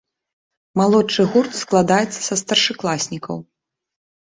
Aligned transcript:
Малодшы 0.79 1.21
гурт 1.35 1.53
складаецца 1.63 2.19
са 2.31 2.35
старшакласнікаў. 2.43 3.37